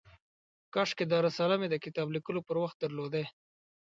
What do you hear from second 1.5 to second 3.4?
مې د کتاب لیکلو پر وخت درلودای.